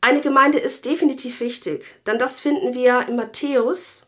Eine 0.00 0.22
Gemeinde 0.22 0.58
ist 0.58 0.86
definitiv 0.86 1.40
wichtig, 1.40 1.84
denn 2.06 2.18
das 2.18 2.40
finden 2.40 2.72
wir 2.72 3.06
in 3.06 3.14
Matthäus 3.14 4.06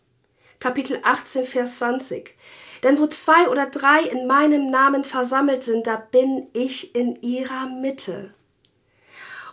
Kapitel 0.61 0.99
18, 1.03 1.45
Vers 1.45 1.77
20. 1.77 2.35
Denn 2.83 2.99
wo 2.99 3.07
zwei 3.07 3.51
oder 3.51 3.67
drei 3.67 4.01
in 4.01 4.27
meinem 4.27 4.71
Namen 4.71 5.05
versammelt 5.05 5.63
sind, 5.63 5.87
da 5.87 5.97
bin 5.97 6.49
ich 6.55 6.95
in 6.95 7.21
ihrer 7.21 7.67
Mitte. 7.67 8.33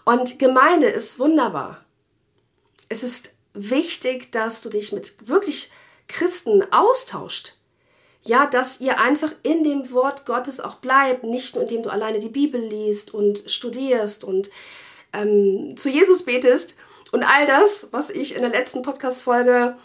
Und 0.06 0.40
Gemeinde 0.40 0.88
ist 0.88 1.20
wunderbar. 1.20 1.84
Es 2.88 3.04
ist 3.04 3.34
wichtig, 3.54 4.32
dass 4.32 4.62
du 4.62 4.70
dich 4.70 4.94
mit 4.94 5.28
wirklich 5.28 5.70
Christen 6.08 6.64
austauscht 6.72 7.58
ja, 8.24 8.46
dass 8.46 8.80
ihr 8.80 9.00
einfach 9.00 9.32
in 9.44 9.63
dem 9.63 9.92
Wort 9.92 10.25
Gottes 10.25 10.60
auch 10.60 10.75
bleibt, 10.75 11.24
nicht 11.24 11.56
nur 11.56 11.63
indem 11.63 11.84
du 11.84 11.90
alleine 11.90 12.20
die 12.20 12.30
Bibel 12.30 12.62
liest 12.62 13.13
und 13.13 13.44
studierst 13.48 14.24
und 14.24 14.50
ähm, 15.13 15.75
zu 15.75 15.90
Jesus 15.90 16.24
betest 16.24 16.75
und 17.12 17.24
all 17.24 17.48
das, 17.48 17.88
was 17.92 18.10
ich 18.10 18.36
in 18.36 18.42
der 18.42 18.51
letzten 18.51 18.84
Podcast-Folge 18.84 19.75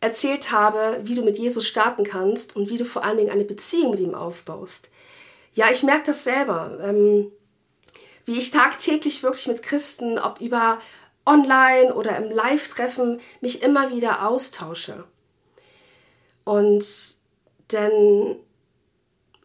erzählt 0.00 0.50
habe, 0.50 1.00
wie 1.02 1.14
du 1.14 1.22
mit 1.22 1.38
Jesus 1.38 1.66
starten 1.66 2.04
kannst 2.04 2.56
und 2.56 2.68
wie 2.68 2.78
du 2.78 2.84
vor 2.84 3.04
allen 3.04 3.18
Dingen 3.18 3.30
eine 3.30 3.44
Beziehung 3.44 3.90
mit 3.90 4.00
ihm 4.00 4.14
aufbaust. 4.14 4.90
Ja, 5.54 5.70
ich 5.70 5.82
merke 5.82 6.06
das 6.06 6.24
selber, 6.24 6.78
ähm, 6.82 7.30
wie 8.24 8.38
ich 8.38 8.50
tagtäglich 8.50 9.22
wirklich 9.22 9.48
mit 9.48 9.62
Christen, 9.62 10.18
ob 10.18 10.40
über 10.40 10.78
online 11.26 11.94
oder 11.94 12.16
im 12.16 12.30
Live-Treffen, 12.30 13.20
mich 13.40 13.62
immer 13.62 13.90
wieder 13.90 14.28
austausche. 14.28 15.04
Und 16.44 16.84
denn 17.72 18.36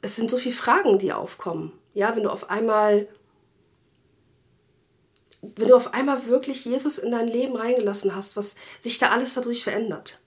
es 0.01 0.15
sind 0.15 0.29
so 0.29 0.37
viele 0.37 0.55
Fragen, 0.55 0.99
die 0.99 1.13
aufkommen. 1.13 1.77
Ja, 1.93 2.15
wenn 2.15 2.23
du 2.23 2.29
auf 2.29 2.49
einmal, 2.49 3.07
wenn 5.41 5.67
du 5.67 5.75
auf 5.75 5.93
einmal 5.93 6.27
wirklich 6.27 6.65
Jesus 6.65 6.97
in 6.97 7.11
dein 7.11 7.27
Leben 7.27 7.55
reingelassen 7.55 8.15
hast, 8.15 8.37
was 8.37 8.55
sich 8.79 8.99
da 8.99 9.09
alles 9.09 9.33
dadurch 9.33 9.63
verändert. 9.63 10.19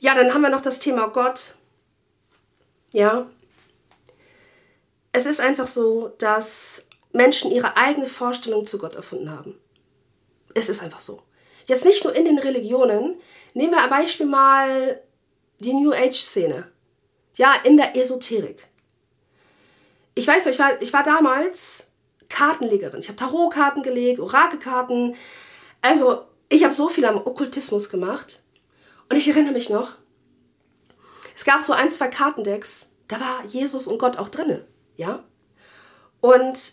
Ja, 0.00 0.14
dann 0.14 0.34
haben 0.34 0.42
wir 0.42 0.50
noch 0.50 0.60
das 0.60 0.80
Thema 0.80 1.06
Gott. 1.08 1.54
Ja. 2.92 3.30
Es 5.12 5.26
ist 5.26 5.40
einfach 5.40 5.66
so, 5.66 6.08
dass 6.18 6.86
Menschen 7.12 7.50
ihre 7.50 7.76
eigene 7.76 8.06
Vorstellung 8.06 8.66
zu 8.66 8.78
Gott 8.78 8.94
erfunden 8.94 9.30
haben. 9.30 9.58
Es 10.54 10.68
ist 10.68 10.82
einfach 10.82 11.00
so. 11.00 11.22
Jetzt 11.66 11.84
nicht 11.84 12.04
nur 12.04 12.14
in 12.14 12.24
den 12.24 12.38
Religionen. 12.38 13.20
Nehmen 13.54 13.72
wir 13.72 13.82
ein 13.82 13.90
Beispiel 13.90 14.26
mal 14.26 15.00
die 15.62 15.72
New 15.72 15.92
Age-Szene. 15.92 16.70
Ja, 17.36 17.54
in 17.64 17.76
der 17.76 17.96
Esoterik. 17.96 18.68
Ich 20.14 20.26
weiß, 20.26 20.44
ich 20.46 20.58
war, 20.58 20.80
ich 20.82 20.92
war 20.92 21.02
damals 21.02 21.92
Kartenlegerin. 22.28 23.00
Ich 23.00 23.08
habe 23.08 23.16
Tarotkarten 23.16 23.82
gelegt, 23.82 24.20
Orakelkarten. 24.20 25.16
Also, 25.80 26.26
ich 26.50 26.64
habe 26.64 26.74
so 26.74 26.88
viel 26.88 27.06
am 27.06 27.16
Okkultismus 27.16 27.88
gemacht. 27.88 28.42
Und 29.08 29.16
ich 29.16 29.28
erinnere 29.28 29.54
mich 29.54 29.70
noch, 29.70 29.96
es 31.34 31.44
gab 31.44 31.62
so 31.62 31.72
ein, 31.72 31.90
zwei 31.90 32.08
Kartendecks, 32.08 32.90
da 33.08 33.20
war 33.20 33.44
Jesus 33.46 33.86
und 33.86 33.98
Gott 33.98 34.16
auch 34.16 34.28
drinne, 34.28 34.64
ja? 34.96 35.24
Und 36.20 36.72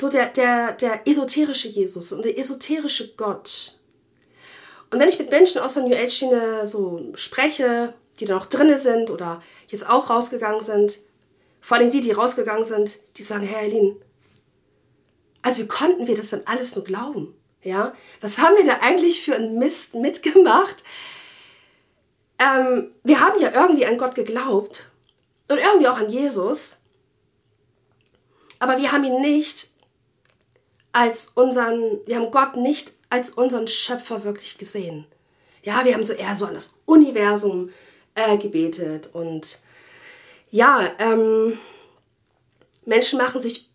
so 0.00 0.08
der, 0.08 0.26
der, 0.26 0.72
der 0.72 1.06
esoterische 1.06 1.68
Jesus 1.68 2.12
und 2.12 2.24
der 2.24 2.38
esoterische 2.38 3.14
Gott. 3.14 3.79
Und 4.90 4.98
wenn 4.98 5.08
ich 5.08 5.18
mit 5.18 5.30
Menschen 5.30 5.60
aus 5.60 5.74
der 5.74 5.84
New 5.84 5.94
Age-Schiene 5.94 6.66
so 6.66 7.12
spreche, 7.14 7.94
die 8.18 8.24
da 8.24 8.34
noch 8.34 8.46
drinne 8.46 8.78
sind 8.78 9.10
oder 9.10 9.42
jetzt 9.68 9.88
auch 9.88 10.10
rausgegangen 10.10 10.60
sind, 10.60 10.98
vor 11.60 11.76
allem 11.76 11.90
die, 11.90 12.00
die 12.00 12.12
rausgegangen 12.12 12.64
sind, 12.64 12.98
die 13.16 13.22
sagen, 13.22 13.46
Herr 13.46 13.60
Eileen, 13.60 13.96
also 15.42 15.62
wie 15.62 15.68
konnten 15.68 16.06
wir 16.06 16.16
das 16.16 16.30
dann 16.30 16.42
alles 16.44 16.74
nur 16.74 16.84
glauben? 16.84 17.34
Ja, 17.62 17.92
was 18.20 18.38
haben 18.38 18.56
wir 18.56 18.64
da 18.64 18.78
eigentlich 18.80 19.22
für 19.22 19.34
einen 19.34 19.58
Mist 19.58 19.94
mitgemacht? 19.94 20.82
Ähm, 22.38 22.92
wir 23.04 23.20
haben 23.20 23.40
ja 23.40 23.52
irgendwie 23.52 23.84
an 23.84 23.98
Gott 23.98 24.14
geglaubt 24.14 24.86
und 25.48 25.58
irgendwie 25.58 25.88
auch 25.88 25.98
an 25.98 26.10
Jesus, 26.10 26.78
aber 28.58 28.78
wir 28.78 28.92
haben 28.92 29.04
ihn 29.04 29.20
nicht 29.20 29.70
als 30.92 31.32
unseren, 31.34 32.00
wir 32.06 32.16
haben 32.16 32.30
Gott 32.30 32.56
nicht 32.56 32.92
als 33.10 33.30
unseren 33.30 33.66
Schöpfer 33.66 34.24
wirklich 34.24 34.56
gesehen. 34.56 35.06
Ja, 35.62 35.84
wir 35.84 35.94
haben 35.94 36.04
so 36.04 36.14
eher 36.14 36.34
so 36.34 36.46
an 36.46 36.54
das 36.54 36.76
Universum 36.86 37.70
äh, 38.14 38.38
gebetet. 38.38 39.10
Und 39.12 39.58
ja, 40.50 40.90
ähm, 40.98 41.58
Menschen 42.86 43.18
machen 43.18 43.40
sich 43.40 43.68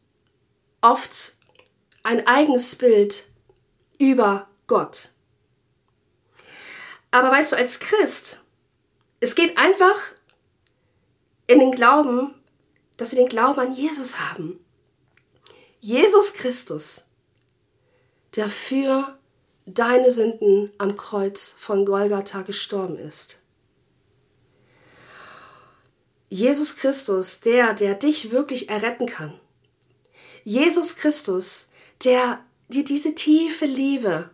oft 0.82 1.36
ein 2.04 2.26
eigenes 2.28 2.76
Bild 2.76 3.26
über 3.98 4.48
Gott. 4.68 5.10
Aber 7.12 7.32
weißt 7.32 7.54
du, 7.54 7.58
als 7.58 7.80
Christ, 7.80 8.42
es 9.20 9.36
geht 9.36 9.58
einfach 9.58 9.96
in 11.48 11.60
den 11.60 11.72
Glauben, 11.72 12.34
dass 12.98 13.12
wir 13.12 13.20
den 13.20 13.30
Glauben 13.30 13.60
an 13.60 13.74
Jesus 13.74 14.20
haben. 14.20 14.60
Jesus 15.80 16.34
Christus, 16.34 17.06
der 18.36 18.50
für 18.50 19.18
deine 19.66 20.12
Sünden 20.12 20.72
am 20.78 20.96
Kreuz 20.96 21.56
von 21.58 21.86
Golgatha 21.86 22.44
gestorben 22.44 22.98
ist. 22.98 23.40
Jesus 26.30 26.76
Christus, 26.76 27.40
der, 27.40 27.74
der 27.74 27.96
dich 27.96 28.32
wirklich 28.32 28.70
erretten 28.70 29.06
kann. 29.06 29.34
Jesus 30.44 30.96
Christus, 30.96 31.70
der 32.04 32.44
dir 32.68 32.84
diese 32.84 33.16
tiefe 33.16 33.66
Liebe 33.66 34.30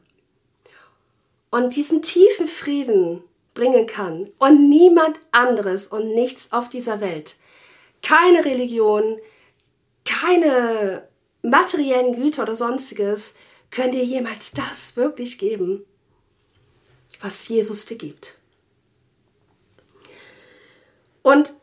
und 1.50 1.76
diesen 1.76 2.02
tiefen 2.02 2.48
Frieden 2.48 3.24
bringen 3.54 3.86
kann 3.86 4.30
und 4.40 4.70
niemand 4.70 5.20
anderes 5.32 5.88
und 5.88 6.14
nichts 6.14 6.52
auf 6.52 6.70
dieser 6.70 7.02
Welt. 7.02 7.36
Keine 8.02 8.46
Religion, 8.46 9.20
keine 10.06 11.08
materiellen 11.42 12.16
Güter 12.16 12.44
oder 12.44 12.56
sonstiges 12.56 13.36
können 13.72 13.94
dir 13.94 14.04
jemals 14.04 14.51
das 14.51 14.96
wirklich 14.96 15.38
geben, 15.38 15.86
was 17.22 17.48
Jesus 17.48 17.86
dir 17.86 17.98
gibt. 17.98 18.38
Und 21.24 21.54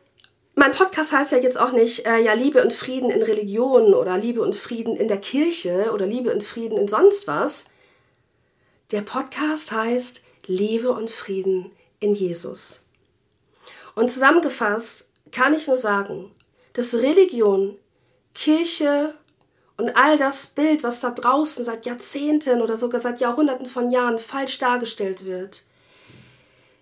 mein 0.55 0.73
Podcast 0.73 1.13
heißt 1.13 1.33
ja 1.33 1.39
jetzt 1.39 1.59
auch 1.59 1.73
nicht, 1.73 2.07
äh, 2.07 2.19
ja, 2.19 2.33
Liebe 2.33 2.63
und 2.63 2.73
Frieden 2.73 3.11
in 3.11 3.23
Religion 3.23 3.95
oder 3.95 4.19
Liebe 4.19 4.41
und 4.41 4.57
Frieden 4.57 4.97
in 4.97 5.07
der 5.07 5.19
Kirche 5.19 5.93
oder 5.93 6.07
Liebe 6.07 6.33
und 6.33 6.43
Frieden 6.43 6.79
in 6.79 6.89
sonst 6.89 7.29
was. 7.29 7.67
Der 8.91 9.03
Podcast 9.03 9.71
heißt 9.71 10.21
Liebe 10.47 10.91
und 10.91 11.11
Frieden 11.11 11.71
in 12.01 12.15
Jesus. 12.15 12.81
Und 13.95 14.11
zusammengefasst 14.11 15.09
kann 15.31 15.55
ich 15.55 15.67
nur 15.67 15.77
sagen, 15.77 16.33
dass 16.73 16.95
Religion, 16.95 17.77
Kirche 18.35 19.15
und 19.79 19.97
all 19.97 20.19
das 20.19 20.49
Bild, 20.49 20.83
was 20.83 21.01
da 21.01 21.11
draußen 21.11 21.65
seit 21.65 21.87
Jahrzehnten 21.87 22.61
oder 22.61 22.77
sogar 22.77 23.01
seit 23.01 23.21
Jahrhunderten 23.21 23.65
von 23.65 23.91
Jahren 23.91 24.19
falsch 24.19 24.59
dargestellt 24.59 25.25
wird, 25.25 25.63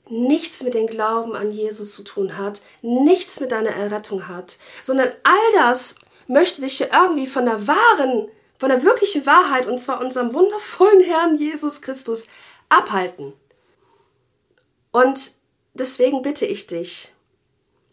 nichts 0.08 0.62
mit 0.62 0.74
dem 0.74 0.86
Glauben 0.86 1.36
an 1.36 1.52
Jesus 1.52 1.94
zu 1.94 2.02
tun 2.02 2.38
hat, 2.38 2.62
nichts 2.80 3.38
mit 3.38 3.52
deiner 3.52 3.70
Errettung 3.70 4.28
hat, 4.28 4.56
sondern 4.82 5.08
all 5.24 5.52
das 5.54 5.96
möchte 6.26 6.62
dich 6.62 6.78
ja 6.78 6.86
irgendwie 6.90 7.26
von 7.26 7.44
der 7.44 7.66
wahren, 7.66 8.28
von 8.58 8.70
der 8.70 8.82
wirklichen 8.82 9.26
Wahrheit, 9.26 9.66
und 9.66 9.78
zwar 9.78 10.00
unserem 10.00 10.32
wundervollen 10.32 11.02
Herrn 11.02 11.36
Jesus 11.36 11.82
Christus, 11.82 12.26
abhalten. 12.70 13.34
Und 14.90 15.32
deswegen 15.74 16.22
bitte 16.22 16.46
ich 16.46 16.66
dich, 16.66 17.12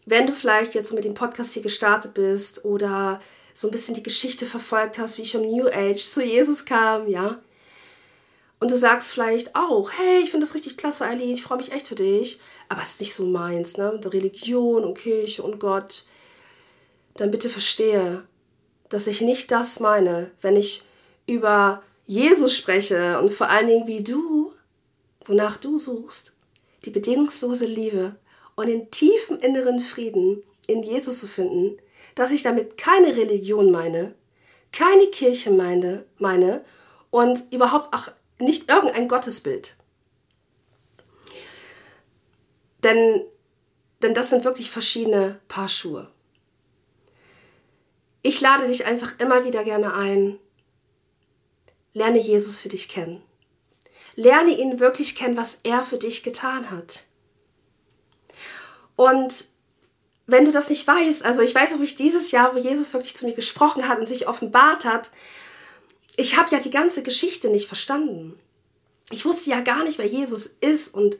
wenn 0.06 0.26
du 0.26 0.32
vielleicht 0.32 0.74
jetzt 0.74 0.94
mit 0.94 1.04
dem 1.04 1.14
Podcast 1.14 1.52
hier 1.52 1.62
gestartet 1.62 2.14
bist 2.14 2.64
oder 2.64 3.20
so 3.54 3.68
ein 3.68 3.70
bisschen 3.70 3.94
die 3.94 4.02
Geschichte 4.02 4.44
verfolgt 4.44 4.98
hast, 4.98 5.16
wie 5.16 5.22
ich 5.22 5.34
im 5.34 5.42
New 5.42 5.68
Age 5.68 6.04
zu 6.04 6.22
Jesus 6.22 6.64
kam, 6.66 7.08
ja, 7.08 7.40
und 8.60 8.70
du 8.70 8.78
sagst 8.78 9.12
vielleicht 9.12 9.54
auch, 9.54 9.90
hey, 9.92 10.22
ich 10.22 10.30
finde 10.30 10.46
das 10.46 10.54
richtig 10.54 10.76
klasse, 10.76 11.04
Eileen, 11.04 11.34
ich 11.34 11.42
freue 11.42 11.58
mich 11.58 11.72
echt 11.72 11.88
für 11.88 11.94
dich, 11.94 12.40
aber 12.68 12.82
es 12.82 12.92
ist 12.92 13.00
nicht 13.00 13.14
so 13.14 13.26
meins, 13.26 13.76
ne, 13.76 13.92
mit 13.92 14.12
Religion 14.12 14.84
und 14.84 14.96
Kirche 14.96 15.42
und 15.42 15.60
Gott, 15.60 16.04
dann 17.14 17.30
bitte 17.30 17.50
verstehe, 17.50 18.24
dass 18.88 19.06
ich 19.06 19.20
nicht 19.20 19.50
das 19.50 19.80
meine, 19.80 20.30
wenn 20.40 20.56
ich 20.56 20.82
über 21.26 21.82
Jesus 22.06 22.56
spreche 22.56 23.20
und 23.20 23.30
vor 23.30 23.50
allen 23.50 23.66
Dingen 23.66 23.86
wie 23.86 24.02
du, 24.02 24.52
wonach 25.24 25.56
du 25.56 25.78
suchst, 25.78 26.32
die 26.84 26.90
bedingungslose 26.90 27.66
Liebe 27.66 28.16
und 28.56 28.68
den 28.68 28.90
tiefen 28.90 29.40
inneren 29.40 29.80
Frieden 29.80 30.42
in 30.66 30.82
Jesus 30.82 31.20
zu 31.20 31.26
finden, 31.26 31.76
dass 32.14 32.30
ich 32.30 32.42
damit 32.42 32.76
keine 32.78 33.16
Religion 33.16 33.70
meine, 33.70 34.14
keine 34.72 35.06
Kirche 35.06 35.50
meine, 35.50 36.04
meine 36.18 36.64
und 37.10 37.44
überhaupt 37.52 37.94
auch 37.94 38.10
nicht 38.38 38.68
irgendein 38.68 39.08
Gottesbild. 39.08 39.76
Denn, 42.82 43.22
denn 44.02 44.14
das 44.14 44.30
sind 44.30 44.44
wirklich 44.44 44.70
verschiedene 44.70 45.40
Paar 45.48 45.68
Schuhe. 45.68 46.10
Ich 48.22 48.40
lade 48.40 48.66
dich 48.66 48.84
einfach 48.84 49.18
immer 49.18 49.44
wieder 49.44 49.64
gerne 49.64 49.94
ein. 49.94 50.38
Lerne 51.92 52.18
Jesus 52.18 52.60
für 52.60 52.68
dich 52.68 52.88
kennen. 52.88 53.22
Lerne 54.16 54.50
ihn 54.50 54.80
wirklich 54.80 55.14
kennen, 55.14 55.36
was 55.36 55.60
er 55.62 55.82
für 55.82 55.98
dich 55.98 56.22
getan 56.22 56.70
hat. 56.70 57.04
Und 58.96 59.46
wenn 60.26 60.44
du 60.44 60.52
das 60.52 60.70
nicht 60.70 60.86
weißt, 60.86 61.24
also 61.24 61.42
ich 61.42 61.54
weiß 61.54 61.74
auch, 61.74 61.80
ich 61.80 61.96
dieses 61.96 62.30
Jahr, 62.30 62.54
wo 62.54 62.58
Jesus 62.58 62.94
wirklich 62.94 63.14
zu 63.14 63.26
mir 63.26 63.34
gesprochen 63.34 63.88
hat 63.88 63.98
und 63.98 64.08
sich 64.08 64.26
offenbart 64.26 64.84
hat, 64.84 65.10
ich 66.16 66.36
habe 66.36 66.50
ja 66.50 66.60
die 66.60 66.70
ganze 66.70 67.02
Geschichte 67.02 67.48
nicht 67.48 67.68
verstanden. 67.68 68.38
Ich 69.10 69.24
wusste 69.24 69.50
ja 69.50 69.60
gar 69.60 69.84
nicht, 69.84 69.98
wer 69.98 70.06
Jesus 70.06 70.46
ist 70.60 70.94
und 70.94 71.18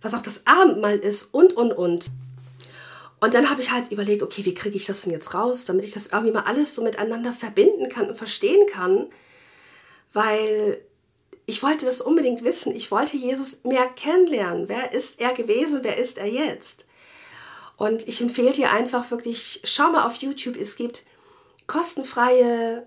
was 0.00 0.14
auch 0.14 0.22
das 0.22 0.46
Abendmahl 0.46 0.96
ist 0.96 1.34
und, 1.34 1.52
und, 1.54 1.72
und. 1.72 2.06
Und 3.20 3.34
dann 3.34 3.50
habe 3.50 3.60
ich 3.60 3.72
halt 3.72 3.90
überlegt, 3.90 4.22
okay, 4.22 4.44
wie 4.44 4.54
kriege 4.54 4.76
ich 4.76 4.86
das 4.86 5.02
denn 5.02 5.12
jetzt 5.12 5.34
raus, 5.34 5.64
damit 5.64 5.84
ich 5.84 5.92
das 5.92 6.08
irgendwie 6.08 6.32
mal 6.32 6.44
alles 6.44 6.74
so 6.74 6.82
miteinander 6.82 7.32
verbinden 7.32 7.88
kann 7.88 8.08
und 8.08 8.16
verstehen 8.16 8.66
kann, 8.68 9.08
weil 10.12 10.80
ich 11.44 11.62
wollte 11.62 11.86
das 11.86 12.00
unbedingt 12.00 12.44
wissen. 12.44 12.74
Ich 12.74 12.90
wollte 12.90 13.16
Jesus 13.16 13.64
mehr 13.64 13.88
kennenlernen. 13.88 14.68
Wer 14.68 14.92
ist 14.92 15.20
er 15.20 15.32
gewesen? 15.32 15.80
Wer 15.82 15.96
ist 15.96 16.18
er 16.18 16.26
jetzt? 16.26 16.84
Und 17.78 18.08
ich 18.08 18.20
empfehle 18.20 18.50
dir 18.50 18.72
einfach 18.72 19.10
wirklich, 19.12 19.60
schau 19.62 19.90
mal 19.90 20.04
auf 20.04 20.16
YouTube. 20.16 20.56
Es 20.56 20.74
gibt 20.74 21.04
kostenfreie, 21.68 22.86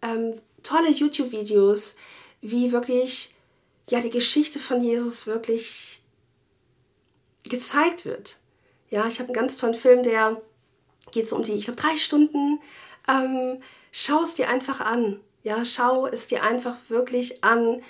ähm, 0.00 0.40
tolle 0.62 0.90
YouTube-Videos, 0.90 1.96
wie 2.40 2.70
wirklich 2.70 3.34
ja 3.88 4.00
die 4.00 4.10
Geschichte 4.10 4.60
von 4.60 4.80
Jesus 4.80 5.26
wirklich 5.26 6.02
gezeigt 7.42 8.04
wird. 8.04 8.36
Ja, 8.90 9.08
ich 9.08 9.18
habe 9.18 9.28
einen 9.28 9.34
ganz 9.34 9.56
tollen 9.56 9.74
Film, 9.74 10.04
der 10.04 10.40
geht 11.10 11.28
so 11.28 11.34
um 11.34 11.42
die, 11.42 11.52
ich 11.52 11.64
glaube, 11.64 11.80
drei 11.80 11.96
Stunden. 11.96 12.60
Ähm, 13.08 13.60
schau 13.90 14.22
es 14.22 14.36
dir 14.36 14.48
einfach 14.48 14.80
an. 14.80 15.20
Ja, 15.42 15.64
schau 15.64 16.06
es 16.06 16.28
dir 16.28 16.44
einfach 16.44 16.76
wirklich 16.88 17.42
an, 17.42 17.82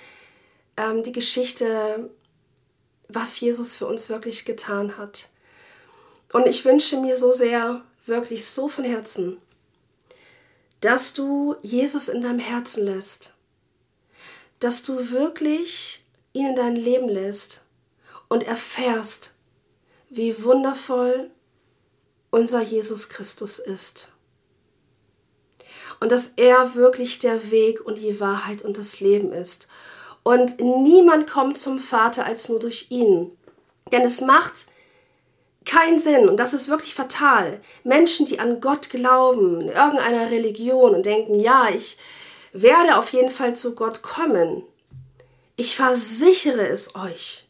ähm, 0.78 1.02
die 1.02 1.12
Geschichte, 1.12 2.08
was 3.08 3.38
Jesus 3.38 3.76
für 3.76 3.86
uns 3.86 4.08
wirklich 4.08 4.46
getan 4.46 4.96
hat. 4.96 5.28
Und 6.32 6.46
ich 6.46 6.64
wünsche 6.64 7.00
mir 7.00 7.16
so 7.16 7.32
sehr, 7.32 7.82
wirklich 8.06 8.46
so 8.46 8.68
von 8.68 8.84
Herzen, 8.84 9.38
dass 10.80 11.14
du 11.14 11.56
Jesus 11.62 12.08
in 12.08 12.22
deinem 12.22 12.38
Herzen 12.38 12.84
lässt, 12.84 13.34
dass 14.60 14.82
du 14.82 15.10
wirklich 15.10 16.04
ihn 16.32 16.46
in 16.46 16.56
dein 16.56 16.76
Leben 16.76 17.08
lässt 17.08 17.62
und 18.28 18.44
erfährst, 18.44 19.34
wie 20.10 20.42
wundervoll 20.44 21.30
unser 22.30 22.60
Jesus 22.60 23.08
Christus 23.08 23.58
ist 23.58 24.12
und 26.00 26.12
dass 26.12 26.32
er 26.36 26.74
wirklich 26.74 27.18
der 27.18 27.50
Weg 27.50 27.80
und 27.80 27.98
die 27.98 28.20
Wahrheit 28.20 28.62
und 28.62 28.78
das 28.78 29.00
Leben 29.00 29.32
ist. 29.32 29.68
Und 30.22 30.60
niemand 30.60 31.28
kommt 31.28 31.58
zum 31.58 31.78
Vater 31.78 32.24
als 32.24 32.48
nur 32.48 32.60
durch 32.60 32.86
ihn. 32.90 33.36
Denn 33.92 34.02
es 34.02 34.20
macht 34.20 34.66
keinen 35.68 35.98
Sinn, 35.98 36.28
und 36.28 36.38
das 36.38 36.54
ist 36.54 36.68
wirklich 36.68 36.94
fatal, 36.94 37.60
Menschen, 37.84 38.26
die 38.26 38.40
an 38.40 38.60
Gott 38.60 38.90
glauben, 38.90 39.60
in 39.60 39.68
irgendeiner 39.68 40.30
Religion 40.30 40.94
und 40.94 41.06
denken, 41.06 41.38
ja, 41.38 41.68
ich 41.68 41.98
werde 42.52 42.96
auf 42.96 43.12
jeden 43.12 43.30
Fall 43.30 43.54
zu 43.54 43.74
Gott 43.74 44.02
kommen. 44.02 44.62
Ich 45.56 45.76
versichere 45.76 46.66
es 46.66 46.94
euch. 46.94 47.48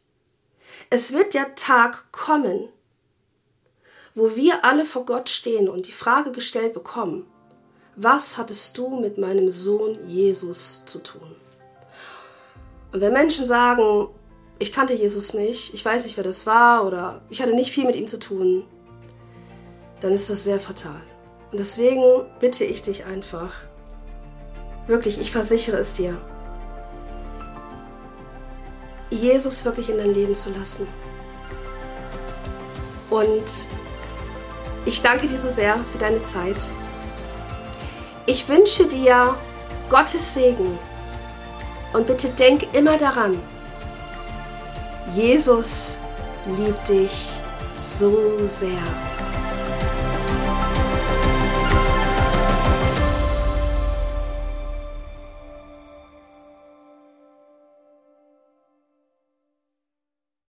Es 0.90 1.12
wird 1.12 1.34
der 1.34 1.54
Tag 1.54 2.10
kommen, 2.12 2.68
wo 4.14 4.34
wir 4.34 4.64
alle 4.64 4.84
vor 4.84 5.06
Gott 5.06 5.28
stehen 5.28 5.68
und 5.68 5.86
die 5.86 5.92
Frage 5.92 6.32
gestellt 6.32 6.74
bekommen, 6.74 7.26
was 7.94 8.36
hattest 8.36 8.76
du 8.78 9.00
mit 9.00 9.18
meinem 9.18 9.50
Sohn 9.50 9.98
Jesus 10.08 10.84
zu 10.86 11.00
tun? 11.00 11.36
Und 12.92 13.00
wenn 13.00 13.12
Menschen 13.12 13.44
sagen, 13.44 14.08
ich 14.58 14.72
kannte 14.72 14.92
Jesus 14.94 15.34
nicht, 15.34 15.72
ich 15.74 15.84
weiß 15.84 16.04
nicht, 16.04 16.16
wer 16.16 16.24
das 16.24 16.46
war 16.46 16.84
oder 16.84 17.20
ich 17.30 17.40
hatte 17.40 17.54
nicht 17.54 17.70
viel 17.70 17.84
mit 17.84 17.96
ihm 17.96 18.08
zu 18.08 18.18
tun, 18.18 18.64
dann 20.00 20.12
ist 20.12 20.30
das 20.30 20.44
sehr 20.44 20.58
fatal. 20.58 21.00
Und 21.50 21.58
deswegen 21.60 22.24
bitte 22.40 22.64
ich 22.64 22.82
dich 22.82 23.04
einfach, 23.04 23.52
wirklich, 24.86 25.20
ich 25.20 25.30
versichere 25.30 25.76
es 25.78 25.92
dir, 25.92 26.18
Jesus 29.10 29.64
wirklich 29.64 29.90
in 29.90 29.98
dein 29.98 30.12
Leben 30.12 30.34
zu 30.34 30.50
lassen. 30.50 30.86
Und 33.10 33.68
ich 34.84 35.00
danke 35.00 35.26
dir 35.26 35.38
so 35.38 35.48
sehr 35.48 35.78
für 35.92 35.98
deine 35.98 36.22
Zeit. 36.22 36.56
Ich 38.26 38.48
wünsche 38.48 38.86
dir 38.86 39.34
Gottes 39.88 40.34
Segen 40.34 40.78
und 41.94 42.06
bitte 42.06 42.28
denk 42.28 42.74
immer 42.74 42.98
daran, 42.98 43.38
Jesus 45.14 45.98
liebt 46.46 46.88
dich 46.88 47.30
so 47.74 48.46
sehr. 48.46 49.07